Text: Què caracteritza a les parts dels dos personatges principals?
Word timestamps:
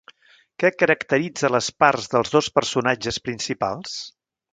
Què 0.61 0.69
caracteritza 0.77 1.45
a 1.49 1.51
les 1.55 1.67
parts 1.83 2.07
dels 2.13 2.33
dos 2.37 2.47
personatges 2.55 3.21
principals? 3.29 3.99